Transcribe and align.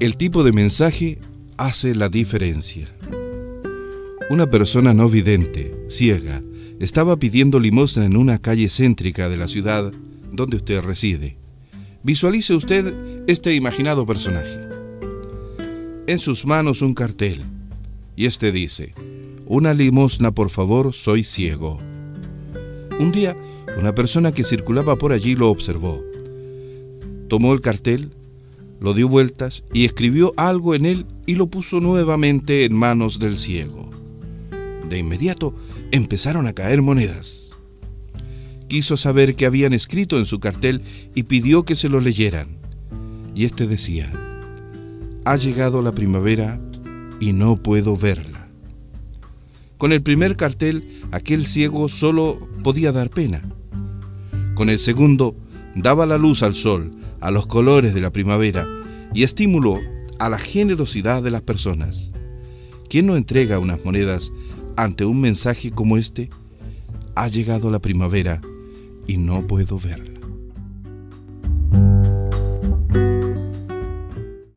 El 0.00 0.16
tipo 0.16 0.44
de 0.44 0.52
mensaje 0.52 1.18
hace 1.56 1.96
la 1.96 2.08
diferencia. 2.08 2.88
Una 4.30 4.48
persona 4.48 4.94
no 4.94 5.08
vidente, 5.08 5.74
ciega, 5.88 6.40
estaba 6.78 7.18
pidiendo 7.18 7.58
limosna 7.58 8.04
en 8.04 8.16
una 8.16 8.38
calle 8.38 8.68
céntrica 8.68 9.28
de 9.28 9.36
la 9.36 9.48
ciudad 9.48 9.92
donde 10.30 10.58
usted 10.58 10.82
reside. 10.82 11.36
Visualice 12.04 12.54
usted 12.54 12.94
este 13.26 13.56
imaginado 13.56 14.06
personaje. 14.06 14.60
En 16.06 16.20
sus 16.20 16.46
manos 16.46 16.80
un 16.80 16.94
cartel, 16.94 17.42
y 18.14 18.26
este 18.26 18.52
dice, 18.52 18.94
una 19.46 19.74
limosna 19.74 20.30
por 20.30 20.50
favor, 20.50 20.94
soy 20.94 21.24
ciego. 21.24 21.80
Un 23.00 23.10
día, 23.10 23.36
una 23.76 23.96
persona 23.96 24.30
que 24.30 24.44
circulaba 24.44 24.94
por 24.94 25.10
allí 25.10 25.34
lo 25.34 25.50
observó. 25.50 26.04
Tomó 27.28 27.52
el 27.52 27.60
cartel, 27.60 28.12
lo 28.80 28.94
dio 28.94 29.08
vueltas 29.08 29.64
y 29.72 29.84
escribió 29.84 30.32
algo 30.36 30.74
en 30.74 30.86
él 30.86 31.06
y 31.26 31.34
lo 31.34 31.48
puso 31.48 31.80
nuevamente 31.80 32.64
en 32.64 32.74
manos 32.74 33.18
del 33.18 33.38
ciego. 33.38 33.90
De 34.88 34.98
inmediato 34.98 35.54
empezaron 35.90 36.46
a 36.46 36.52
caer 36.52 36.82
monedas. 36.82 37.56
Quiso 38.68 38.96
saber 38.96 39.34
qué 39.34 39.46
habían 39.46 39.72
escrito 39.72 40.18
en 40.18 40.26
su 40.26 40.40
cartel 40.40 40.82
y 41.14 41.24
pidió 41.24 41.64
que 41.64 41.74
se 41.74 41.88
lo 41.88 42.00
leyeran. 42.00 42.58
Y 43.34 43.44
este 43.44 43.66
decía, 43.66 44.12
ha 45.24 45.36
llegado 45.36 45.82
la 45.82 45.92
primavera 45.92 46.60
y 47.20 47.32
no 47.32 47.56
puedo 47.56 47.96
verla. 47.96 48.48
Con 49.78 49.92
el 49.92 50.02
primer 50.02 50.36
cartel, 50.36 51.02
aquel 51.12 51.46
ciego 51.46 51.88
solo 51.88 52.48
podía 52.62 52.92
dar 52.92 53.10
pena. 53.10 53.42
Con 54.54 54.70
el 54.70 54.78
segundo, 54.78 55.36
daba 55.74 56.04
la 56.04 56.18
luz 56.18 56.42
al 56.42 56.54
sol, 56.54 56.97
a 57.20 57.30
los 57.30 57.46
colores 57.46 57.94
de 57.94 58.00
la 58.00 58.12
primavera 58.12 58.66
y 59.14 59.22
estímulo 59.22 59.80
a 60.18 60.28
la 60.28 60.38
generosidad 60.38 61.22
de 61.22 61.30
las 61.30 61.42
personas. 61.42 62.12
¿Quién 62.88 63.06
no 63.06 63.16
entrega 63.16 63.58
unas 63.58 63.84
monedas 63.84 64.32
ante 64.76 65.04
un 65.04 65.20
mensaje 65.20 65.70
como 65.70 65.96
este? 65.96 66.30
Ha 67.14 67.28
llegado 67.28 67.70
la 67.70 67.80
primavera 67.80 68.40
y 69.06 69.16
no 69.16 69.46
puedo 69.46 69.78
verla. 69.78 70.17